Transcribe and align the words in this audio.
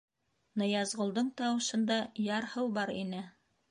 —Ныязғолдоң 0.61 1.31
тауышында 1.43 2.01
ярһыу 2.33 2.77
бар 2.81 2.99
ине. 3.01 3.27